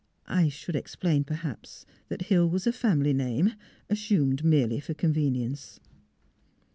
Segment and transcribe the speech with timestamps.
[0.27, 3.53] I should explain, perhaps, that Hill was a family name,
[3.87, 5.79] as sumed merely for convenience."